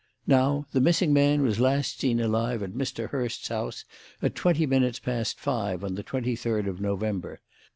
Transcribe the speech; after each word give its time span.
Now, 0.25 0.65
the 0.71 0.81
missing 0.81 1.13
man 1.13 1.43
was 1.43 1.59
last 1.59 1.99
seen 1.99 2.19
alive 2.19 2.63
at 2.63 2.71
Mr. 2.71 3.09
Hurst's 3.11 3.49
house 3.49 3.85
at 4.19 4.33
twenty 4.33 4.65
minutes 4.65 4.97
past 4.97 5.39
five 5.39 5.83
on 5.83 5.93
the 5.93 6.01
twenty 6.01 6.35
third 6.35 6.67
of 6.67 6.81
November. 6.81 7.39